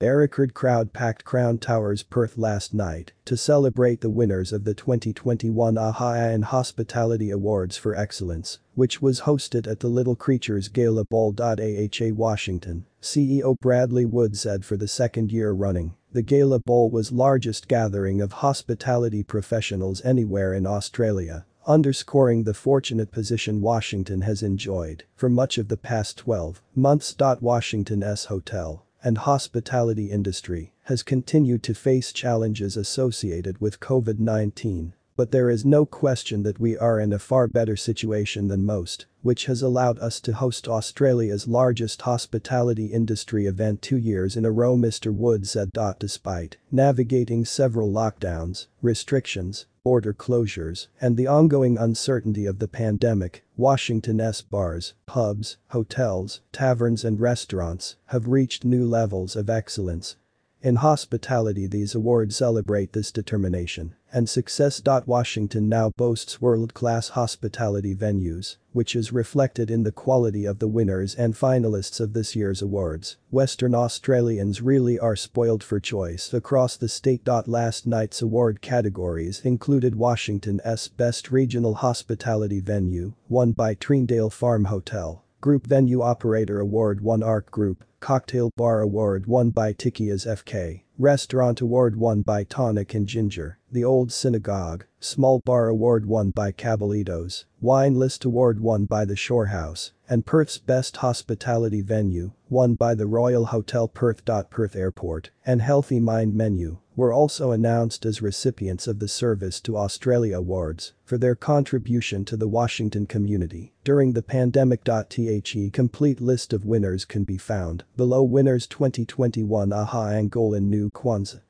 A 0.00 0.10
record 0.10 0.54
crowd 0.54 0.92
packed 0.92 1.24
Crown 1.24 1.58
Towers 1.58 2.02
Perth 2.02 2.36
last 2.36 2.74
night 2.74 3.12
to 3.26 3.36
celebrate 3.36 4.00
the 4.00 4.10
winners 4.10 4.52
of 4.52 4.64
the 4.64 4.74
2021 4.74 5.78
AHA 5.78 6.14
and 6.14 6.46
Hospitality 6.46 7.30
Awards 7.30 7.76
for 7.76 7.94
Excellence, 7.94 8.58
which 8.74 9.00
was 9.00 9.20
hosted 9.20 9.68
at 9.68 9.78
the 9.78 9.88
Little 9.88 10.16
Creatures 10.16 10.66
Gala 10.66 11.04
Ball. 11.04 11.32
AHA 11.38 12.12
Washington, 12.12 12.86
CEO 13.00 13.54
Bradley 13.60 14.04
Wood 14.04 14.36
said 14.36 14.64
for 14.64 14.76
the 14.76 14.88
second 14.88 15.30
year 15.30 15.52
running, 15.52 15.94
the 16.12 16.22
Gala 16.22 16.58
Ball 16.58 16.90
was 16.90 17.12
largest 17.12 17.68
gathering 17.68 18.20
of 18.20 18.32
hospitality 18.32 19.22
professionals 19.22 20.04
anywhere 20.04 20.52
in 20.52 20.66
Australia 20.66 21.46
underscoring 21.66 22.42
the 22.42 22.52
fortunate 22.52 23.10
position 23.10 23.60
Washington 23.60 24.22
has 24.22 24.42
enjoyed 24.42 25.04
for 25.14 25.30
much 25.30 25.56
of 25.56 25.68
the 25.68 25.78
past 25.78 26.18
12 26.18 26.60
months. 26.74 27.14
Washington's 27.40 28.24
hotel 28.24 28.84
and 29.04 29.18
hospitality 29.18 30.10
industry 30.10 30.72
has 30.84 31.02
continued 31.02 31.62
to 31.62 31.74
face 31.74 32.12
challenges 32.12 32.76
associated 32.76 33.60
with 33.60 33.78
COVID-19, 33.78 34.94
but 35.16 35.30
there 35.30 35.48
is 35.48 35.64
no 35.64 35.86
question 35.86 36.42
that 36.42 36.58
we 36.58 36.76
are 36.76 36.98
in 36.98 37.12
a 37.12 37.18
far 37.18 37.46
better 37.46 37.76
situation 37.76 38.48
than 38.48 38.64
most, 38.64 39.06
which 39.22 39.46
has 39.46 39.62
allowed 39.62 39.98
us 40.00 40.20
to 40.20 40.32
host 40.32 40.66
Australia's 40.66 41.46
largest 41.46 42.02
hospitality 42.02 42.86
industry 42.86 43.46
event 43.46 43.80
two 43.80 43.96
years 43.96 44.36
in 44.36 44.44
a 44.44 44.50
row 44.50 44.76
Mr 44.76 45.14
Wood 45.14 45.46
said. 45.46 45.70
Despite 45.98 46.56
navigating 46.70 47.44
several 47.44 47.90
lockdowns, 47.90 48.66
restrictions, 48.82 49.66
border 49.84 50.14
closures, 50.14 50.88
and 51.00 51.16
the 51.16 51.26
ongoing 51.26 51.76
uncertainty 51.76 52.46
of 52.46 52.58
the 52.58 52.66
pandemic, 52.66 53.44
Washington's 53.56 54.40
bars, 54.40 54.94
pubs, 55.06 55.58
hotels, 55.68 56.40
taverns 56.52 57.04
and 57.04 57.20
restaurants 57.20 57.96
have 58.06 58.28
reached 58.28 58.64
new 58.64 58.86
levels 58.86 59.36
of 59.36 59.50
excellence. 59.50 60.16
In 60.64 60.76
hospitality 60.76 61.66
these 61.66 61.94
awards 61.94 62.36
celebrate 62.36 62.94
this 62.94 63.12
determination 63.12 63.96
and 64.10 64.30
success. 64.30 64.80
Washington 65.04 65.68
now 65.68 65.90
boasts 65.98 66.40
world-class 66.40 67.10
hospitality 67.10 67.94
venues, 67.94 68.56
which 68.72 68.96
is 68.96 69.12
reflected 69.12 69.70
in 69.70 69.82
the 69.82 69.92
quality 69.92 70.46
of 70.46 70.60
the 70.60 70.68
winners 70.68 71.14
and 71.16 71.34
finalists 71.34 72.00
of 72.00 72.14
this 72.14 72.34
year's 72.34 72.62
awards. 72.62 73.18
Western 73.30 73.74
Australians 73.74 74.62
really 74.62 74.98
are 74.98 75.16
spoiled 75.16 75.62
for 75.62 75.80
choice 75.80 76.32
across 76.32 76.78
the 76.78 76.88
state. 76.88 77.28
Last 77.28 77.86
night's 77.86 78.22
award 78.22 78.62
categories 78.62 79.42
included 79.44 79.96
Washington's 79.96 80.88
Best 80.88 81.30
Regional 81.30 81.74
Hospitality 81.74 82.60
Venue, 82.60 83.12
won 83.28 83.52
by 83.52 83.74
Treendale 83.74 84.32
Farm 84.32 84.64
Hotel. 84.64 85.23
Group 85.44 85.66
Venue 85.66 86.00
Operator 86.00 86.58
Award 86.58 87.02
won 87.02 87.22
Ark 87.22 87.50
Group, 87.50 87.84
Cocktail 88.00 88.50
Bar 88.56 88.80
Award 88.80 89.26
won 89.26 89.50
by 89.50 89.74
Tikia's 89.74 90.24
FK, 90.24 90.84
Restaurant 90.96 91.60
Award 91.60 91.96
won 91.96 92.22
by 92.22 92.44
Tonic 92.44 92.94
and 92.94 93.06
Ginger, 93.06 93.58
The 93.70 93.84
Old 93.84 94.10
Synagogue, 94.10 94.86
Small 95.00 95.42
Bar 95.44 95.68
Award 95.68 96.06
won 96.06 96.30
by 96.30 96.50
Cabalitos, 96.50 97.44
Wine 97.60 97.94
List 97.94 98.24
Award 98.24 98.60
won 98.60 98.86
by 98.86 99.04
The 99.04 99.16
Shore 99.16 99.48
House, 99.48 99.92
and 100.08 100.24
Perth's 100.24 100.56
Best 100.56 100.96
Hospitality 100.96 101.82
Venue, 101.82 102.32
won 102.54 102.74
by 102.74 102.94
the 102.94 103.06
Royal 103.06 103.46
Hotel 103.46 103.88
Perth. 103.88 104.24
Perth 104.48 104.76
Airport, 104.76 105.30
and 105.44 105.60
Healthy 105.60 105.98
Mind 105.98 106.36
Menu, 106.36 106.78
were 106.94 107.12
also 107.12 107.50
announced 107.50 108.06
as 108.06 108.22
recipients 108.22 108.86
of 108.86 109.00
the 109.00 109.08
Service 109.08 109.60
to 109.62 109.76
Australia 109.76 110.38
Awards 110.38 110.92
for 111.04 111.18
their 111.18 111.34
contribution 111.34 112.24
to 112.24 112.36
the 112.36 112.46
Washington 112.46 113.06
community 113.06 113.72
during 113.82 114.12
the 114.12 114.22
pandemic. 114.22 114.84
The 114.84 115.70
complete 115.72 116.20
list 116.20 116.52
of 116.52 116.64
winners 116.64 117.04
can 117.04 117.24
be 117.24 117.38
found 117.38 117.82
below 117.96 118.22
winners 118.22 118.68
2021 118.68 119.72
AHA 119.72 120.10
Angolan 120.10 120.68
New 120.68 120.90
Kwanzaa 120.90 121.40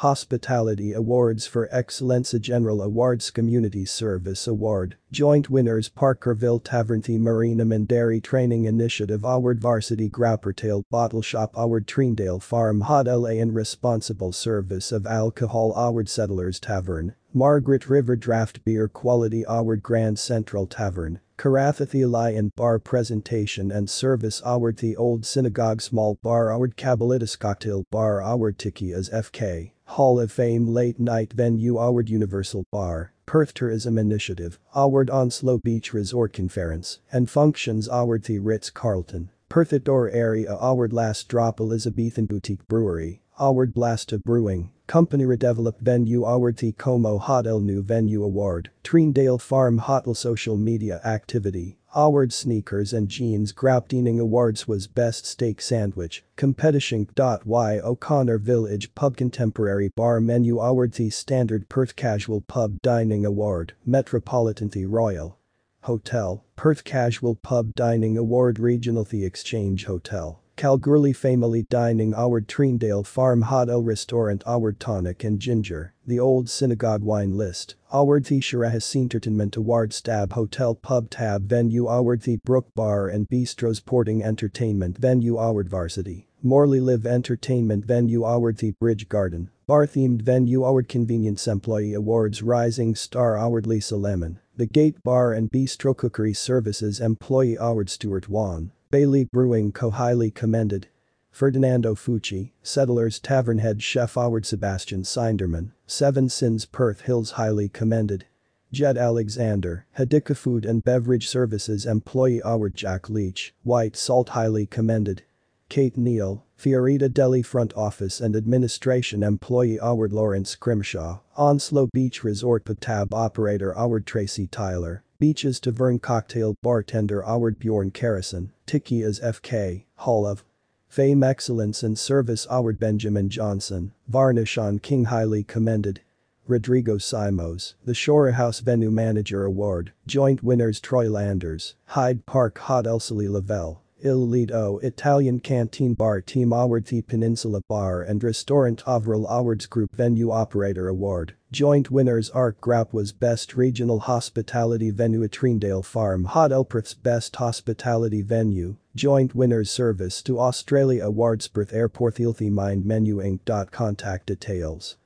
Hospitality 0.00 0.94
Awards 0.94 1.46
for 1.46 1.68
Excellence 1.70 2.32
General 2.40 2.80
Awards 2.80 3.30
Community 3.30 3.84
Service 3.84 4.46
Award, 4.46 4.96
Joint 5.12 5.50
Winners 5.50 5.90
Parkerville 5.90 6.64
Tavern 6.64 7.02
The 7.02 7.18
Marina 7.18 7.66
Mandari 7.66 8.22
Training 8.22 8.64
Initiative 8.64 9.24
Award 9.24 9.60
Varsity 9.60 10.08
Grappertail 10.08 10.84
Bottle 10.90 11.20
Shop 11.20 11.52
Award 11.54 11.86
Treendale 11.86 12.42
Farm 12.42 12.80
Hot 12.80 13.04
LA 13.04 13.42
and 13.42 13.54
Responsible 13.54 14.32
Service 14.32 14.90
of 14.90 15.06
Alcohol 15.06 15.74
Award 15.76 16.08
Settlers 16.08 16.58
Tavern, 16.58 17.14
Margaret 17.34 17.86
River 17.86 18.16
Draft 18.16 18.64
Beer 18.64 18.88
Quality 18.88 19.44
Award 19.46 19.82
Grand 19.82 20.18
Central 20.18 20.66
Tavern, 20.66 21.20
Karratha 21.36 22.10
Lion 22.10 22.52
Bar 22.56 22.78
Presentation 22.78 23.70
and 23.70 23.90
Service 23.90 24.40
Award 24.46 24.78
The 24.78 24.96
Old 24.96 25.26
Synagogue 25.26 25.82
Small 25.82 26.18
Bar 26.22 26.50
Award 26.50 26.78
Cabalitas 26.78 27.38
Cocktail 27.38 27.84
Bar 27.90 28.22
Award 28.22 28.56
Tikia's 28.58 29.10
FK 29.10 29.72
Hall 29.94 30.20
of 30.20 30.30
Fame 30.30 30.68
Late 30.68 31.00
Night 31.00 31.32
Venue 31.32 31.76
Award 31.76 32.08
Universal 32.08 32.62
Bar, 32.70 33.12
Perth 33.26 33.52
Tourism 33.52 33.98
Initiative, 33.98 34.60
Award 34.72 35.10
Onslow 35.10 35.58
Beach 35.58 35.92
Resort 35.92 36.32
Conference, 36.32 37.00
and 37.10 37.28
Functions 37.28 37.88
Award 37.90 38.22
The 38.22 38.38
Ritz-Carlton, 38.38 39.30
Perth 39.48 39.72
Outdoor 39.72 40.08
Area 40.10 40.56
Award 40.60 40.92
Last 40.92 41.26
Drop 41.26 41.58
Elizabethan 41.58 42.26
Boutique 42.26 42.68
Brewery, 42.68 43.20
Award 43.36 43.74
Blasta 43.74 44.22
Brewing, 44.22 44.70
Company 44.86 45.24
Redeveloped 45.24 45.80
Venue 45.80 46.24
Award 46.24 46.58
The 46.58 46.70
Como 46.70 47.18
Hotel 47.18 47.58
New 47.58 47.82
Venue 47.82 48.22
Award, 48.22 48.70
Treendale 48.84 49.40
Farm 49.40 49.78
Hotel 49.78 50.14
Social 50.14 50.56
Media 50.56 51.00
Activity, 51.04 51.79
Award 51.92 52.32
Sneakers 52.32 52.92
and 52.92 53.08
Jeans 53.08 53.50
Grapdining 53.50 54.20
Awards 54.20 54.68
was 54.68 54.86
Best 54.86 55.26
Steak 55.26 55.60
Sandwich, 55.60 56.22
Competition. 56.36 57.08
Y 57.16 57.80
O'Connor 57.80 58.38
Village 58.38 58.94
Pub 58.94 59.16
Contemporary 59.16 59.90
Bar 59.96 60.20
Menu 60.20 60.60
Award 60.60 60.92
The 60.92 61.10
Standard 61.10 61.68
Perth 61.68 61.96
Casual 61.96 62.42
Pub 62.42 62.80
Dining 62.80 63.26
Award, 63.26 63.72
Metropolitan 63.84 64.68
The 64.68 64.86
Royal 64.86 65.36
Hotel, 65.82 66.44
Perth 66.54 66.84
Casual 66.84 67.34
Pub 67.34 67.74
Dining 67.74 68.16
Award 68.16 68.60
Regional 68.60 69.02
The 69.02 69.24
Exchange 69.24 69.86
Hotel. 69.86 70.39
Kalgoorlie 70.60 71.14
Family 71.14 71.62
Dining 71.62 72.12
Award 72.14 72.46
Treendale 72.46 73.06
Farm 73.06 73.40
Hotel 73.40 73.82
Restaurant 73.82 74.42
Award 74.44 74.78
Tonic 74.78 75.24
and 75.24 75.40
Ginger, 75.40 75.94
The 76.06 76.20
Old 76.20 76.50
Synagogue 76.50 77.02
Wine 77.02 77.34
List, 77.34 77.76
Award 77.90 78.26
The 78.26 78.42
Shore 78.42 78.66
House 78.66 78.94
Entertainment 78.94 79.56
Award 79.56 79.94
Stab 79.94 80.34
Hotel 80.34 80.74
Pub 80.74 81.08
Tab 81.08 81.48
Venue 81.48 81.88
Award 81.88 82.20
The 82.20 82.36
Brook 82.44 82.66
Bar 82.74 83.08
and 83.08 83.26
Bistro 83.26 83.74
Sporting 83.74 84.22
Entertainment 84.22 84.98
Venue 84.98 85.38
Award 85.38 85.70
Varsity, 85.70 86.28
Morley 86.42 86.78
Live 86.78 87.06
Entertainment 87.06 87.86
Venue 87.86 88.26
Award 88.26 88.58
The 88.58 88.72
Bridge 88.72 89.08
Garden, 89.08 89.48
Bar 89.66 89.86
Themed 89.86 90.20
Venue 90.20 90.62
Award 90.62 90.90
Convenience 90.90 91.48
Employee 91.48 91.94
Awards 91.94 92.42
Rising 92.42 92.94
Star 92.94 93.38
Award 93.38 93.66
Lisa 93.66 93.96
Lemon, 93.96 94.40
The 94.58 94.66
Gate 94.66 95.02
Bar 95.02 95.32
and 95.32 95.50
Bistro 95.50 95.96
Cookery 95.96 96.34
Services 96.34 97.00
Employee 97.00 97.56
Award 97.58 97.88
Stuart 97.88 98.28
Wan. 98.28 98.72
Bailey 98.90 99.22
Brewing 99.22 99.70
Co. 99.70 99.90
Highly 99.90 100.32
commended. 100.32 100.88
Ferdinando 101.30 101.94
Fucci, 101.94 102.50
Settlers 102.60 103.20
Tavern 103.20 103.58
Head 103.58 103.84
Chef 103.84 104.14
Howard 104.14 104.44
Sebastian 104.44 105.02
Sinderman, 105.02 105.70
Seven 105.86 106.28
Sins 106.28 106.66
Perth 106.66 107.02
Hills 107.02 107.32
Highly 107.32 107.68
commended. 107.68 108.26
Jed 108.72 108.98
Alexander, 108.98 109.86
Hadika 109.96 110.36
Food 110.36 110.64
and 110.64 110.82
Beverage 110.82 111.28
Services 111.28 111.86
Employee 111.86 112.40
Howard 112.42 112.74
Jack 112.74 113.08
Leach, 113.08 113.54
White 113.62 113.96
Salt 113.96 114.30
Highly 114.30 114.66
commended. 114.66 115.22
Kate 115.68 115.96
Neal, 115.96 116.44
Fiorita 116.56 117.08
Deli 117.08 117.42
Front 117.42 117.72
Office 117.76 118.20
and 118.20 118.34
Administration 118.34 119.22
Employee 119.22 119.78
Howard 119.80 120.12
Lawrence 120.12 120.56
Crimshaw, 120.56 121.20
Onslow 121.36 121.86
Beach 121.92 122.24
Resort 122.24 122.68
Tab 122.80 123.14
Operator 123.14 123.72
Howard 123.74 124.04
Tracy 124.04 124.48
Tyler, 124.48 125.04
Beaches 125.20 125.60
Tavern 125.60 125.98
Cocktail 125.98 126.56
Bartender 126.62 127.20
Howard 127.20 127.58
Bjorn 127.58 127.90
Karrison, 127.90 128.52
Tikia's 128.66 129.20
FK, 129.20 129.84
Hall 129.96 130.26
of 130.26 130.42
Fame 130.88 131.22
Excellence 131.22 131.82
and 131.82 131.98
Service 131.98 132.46
Howard 132.48 132.80
Benjamin 132.80 133.28
Johnson, 133.28 133.92
Varnish 134.08 134.56
on 134.56 134.78
King 134.78 135.04
Highly 135.04 135.42
Commended. 135.44 136.00
Rodrigo 136.48 136.96
Simos, 136.96 137.74
the 137.84 137.92
Shore 137.92 138.30
House 138.30 138.60
Venue 138.60 138.90
Manager 138.90 139.44
Award, 139.44 139.92
joint 140.06 140.42
winners 140.42 140.80
Troy 140.80 141.08
Landers, 141.08 141.74
Hyde 141.88 142.24
Park 142.24 142.58
Hot 142.60 142.86
Elsely 142.86 143.28
Lavelle, 143.28 143.82
Il 144.02 144.26
Lido 144.26 144.78
Italian 144.78 145.40
Canteen 145.40 145.94
Bar 145.94 146.22
Team 146.22 146.52
Award 146.52 146.86
The 146.86 147.02
Peninsula 147.02 147.60
Bar 147.68 148.02
and 148.02 148.22
Restaurant 148.22 148.82
Overall 148.86 149.26
Awards 149.26 149.66
Group 149.66 149.94
Venue 149.94 150.30
Operator 150.30 150.88
Award. 150.88 151.34
Joint 151.52 151.90
winners 151.90 152.30
Arc 152.30 152.60
Grap 152.60 152.92
was 152.92 153.12
Best 153.12 153.56
Regional 153.56 154.00
Hospitality 154.00 154.90
Venue 154.90 155.22
at 155.22 155.32
Treendale 155.32 155.84
Farm 155.84 156.24
Hot 156.24 156.50
Elperth's 156.50 156.94
Best 156.94 157.36
Hospitality 157.36 158.22
Venue. 158.22 158.76
Joint 158.94 159.34
winners 159.34 159.70
Service 159.70 160.22
to 160.22 160.40
Australia 160.40 161.04
Awards 161.04 161.48
Perth 161.48 161.72
Airport 161.72 162.18
Healthy 162.18 162.50
Mind 162.50 162.86
Menu 162.86 163.16
Inc. 163.16 163.70
Contact 163.70 164.26
details 164.26 164.96